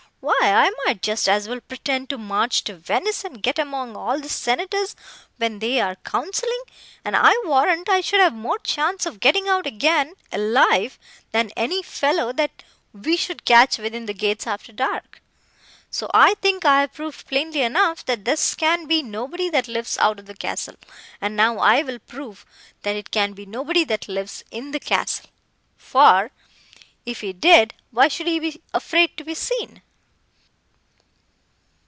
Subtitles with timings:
[0.23, 0.37] Why,
[0.69, 4.29] I might just as well pretend to march to Venice, and get among all the
[4.29, 4.95] Senators,
[5.37, 6.61] when they are counselling;
[7.03, 10.99] and I warrant I should have more chance of getting out again alive,
[11.31, 12.61] than any fellow, that
[12.93, 15.23] we should catch within the gates after dark.
[15.89, 19.97] So I think I have proved plainly enough, that this can be nobody that lives
[19.97, 20.75] out of the castle;
[21.19, 22.45] and now I will prove,
[22.83, 26.29] that it can be nobody that lives in the castle—for,
[27.07, 29.81] if he did—why should he be afraid to be seen?